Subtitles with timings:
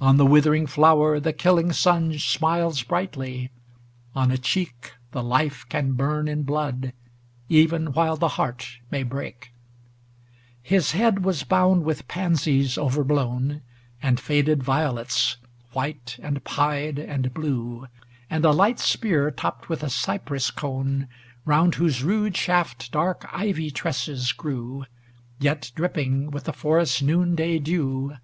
[0.00, 3.52] On the withering flower The killing sun smiles brightly;
[4.16, 6.92] on a cheek The life can burn in blood,
[7.48, 9.52] even while the heart may break.
[9.94, 13.62] XXXIII His head was bound with pansies over blown.
[14.02, 15.36] And faded violets,
[15.72, 17.86] white, and pied, and blue;
[18.28, 21.06] And a light spear topped with a cypress cone,
[21.44, 24.86] Round whose rude shaft dark ivy tresses grew
[25.38, 28.16] Yet dripping with the forest's noonday dew.